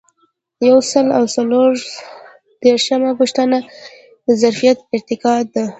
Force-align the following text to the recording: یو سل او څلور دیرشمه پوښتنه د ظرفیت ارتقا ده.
یو 0.69 0.77
سل 0.91 1.07
او 1.17 1.23
څلور 1.35 1.69
دیرشمه 2.61 3.11
پوښتنه 3.19 3.57
د 4.25 4.27
ظرفیت 4.41 4.77
ارتقا 4.95 5.35
ده. 5.53 5.65